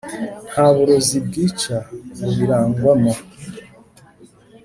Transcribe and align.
nta 0.51 0.65
burozi 0.75 1.17
bwica 1.27 1.75
bubirangwamo, 2.19 3.13